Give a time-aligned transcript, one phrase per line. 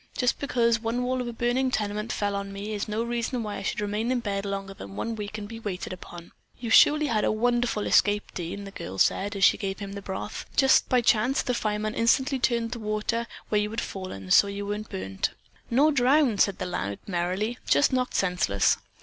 [0.17, 3.57] Just because one wall of a burning tenement fell on me is no reason why
[3.57, 7.05] I should remain in bed longer than one week and be waited upon." "You surely
[7.05, 10.47] had a wonderful escape, Dean," the girl said as she gave him the broth.
[10.55, 14.47] "Just by chance the firemen instantly turned the water where you had fallen and so
[14.47, 15.29] you weren't burned."
[15.69, 18.77] "Nor drowned," the lad said merrily, "just knocked senseless."